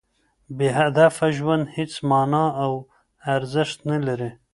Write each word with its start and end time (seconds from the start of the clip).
بې 0.57 0.67
هدفه 0.79 1.25
ژوند 1.37 1.63
هېڅ 1.75 1.93
مانا 2.09 2.45
او 2.63 2.71
ارزښت 3.35 3.77
نه 3.91 3.97
لري. 4.07 4.29